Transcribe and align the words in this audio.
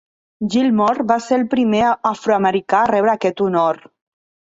Gilmore 0.53 1.05
va 1.11 1.17
ser 1.27 1.37
el 1.43 1.45
primer 1.53 1.83
afroamericà 2.13 2.83
a 2.83 2.91
rebre 2.95 3.17
aquest 3.19 3.49
honor. 3.51 3.83